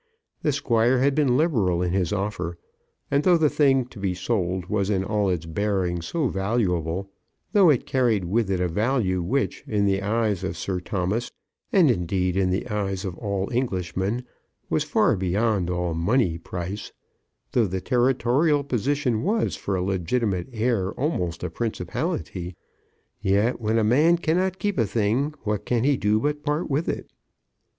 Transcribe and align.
The 0.41 0.51
Squire 0.51 0.97
had 0.97 1.13
been 1.13 1.37
liberal 1.37 1.83
in 1.83 1.91
his 1.93 2.11
offer; 2.11 2.57
and 3.11 3.23
though 3.23 3.37
the 3.37 3.51
thing 3.51 3.85
to 3.89 3.99
be 3.99 4.15
sold 4.15 4.65
was 4.65 4.89
in 4.89 5.03
all 5.03 5.29
its 5.29 5.45
bearings 5.45 6.07
so 6.07 6.27
valuable, 6.27 7.11
though 7.51 7.69
it 7.69 7.85
carried 7.85 8.25
with 8.25 8.49
it 8.49 8.59
a 8.59 8.67
value 8.67 9.21
which, 9.21 9.63
in 9.67 9.85
the 9.85 10.01
eyes 10.01 10.43
of 10.43 10.57
Sir 10.57 10.79
Thomas, 10.79 11.31
and, 11.71 11.91
indeed, 11.91 12.35
in 12.35 12.49
the 12.49 12.67
eyes 12.67 13.05
of 13.05 13.15
all 13.19 13.47
Englishmen, 13.51 14.25
was 14.71 14.83
far 14.83 15.15
beyond 15.15 15.69
all 15.69 15.93
money 15.93 16.39
price, 16.39 16.91
though 17.51 17.67
the 17.67 17.79
territorial 17.79 18.63
position 18.63 19.21
was, 19.21 19.55
for 19.55 19.75
a 19.75 19.83
legitimate 19.83 20.49
heir, 20.51 20.93
almost 20.93 21.43
a 21.43 21.49
principality; 21.51 22.55
yet, 23.21 23.61
when 23.61 23.77
a 23.77 23.83
man 23.83 24.17
cannot 24.17 24.57
keep 24.57 24.79
a 24.79 24.87
thing, 24.87 25.35
what 25.43 25.63
can 25.63 25.83
he 25.83 25.95
do 25.95 26.19
but 26.19 26.41
part 26.41 26.71
with 26.71 26.89
it? 26.89 27.11